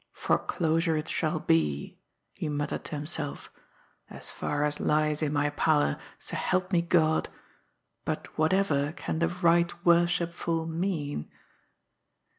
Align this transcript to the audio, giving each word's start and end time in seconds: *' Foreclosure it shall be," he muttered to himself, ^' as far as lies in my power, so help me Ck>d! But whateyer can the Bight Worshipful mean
*' 0.07 0.13
Foreclosure 0.13 0.97
it 0.97 1.07
shall 1.07 1.37
be," 1.39 1.99
he 2.33 2.49
muttered 2.49 2.85
to 2.85 2.95
himself, 2.95 3.51
^' 3.55 3.57
as 4.09 4.31
far 4.31 4.63
as 4.63 4.79
lies 4.79 5.21
in 5.21 5.31
my 5.31 5.51
power, 5.51 5.99
so 6.17 6.35
help 6.35 6.71
me 6.71 6.81
Ck>d! 6.81 7.27
But 8.03 8.27
whateyer 8.35 8.95
can 8.95 9.19
the 9.19 9.27
Bight 9.27 9.85
Worshipful 9.85 10.65
mean 10.65 11.29